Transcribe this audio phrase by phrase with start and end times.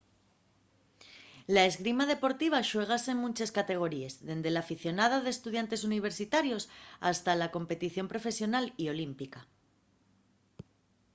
[1.55, 6.63] la esgrima deportiva xuégase en munches categoríes dende l'aficionada d'estudiantes universitarios
[7.09, 9.41] hasta la competición profesional y olímpica